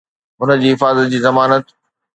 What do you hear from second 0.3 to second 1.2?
هن جي حفاظت جي